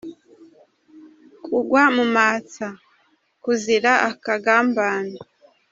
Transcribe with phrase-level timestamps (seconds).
[1.45, 2.67] Kugwa mu matsa
[3.05, 5.17] = kuzira akagambane.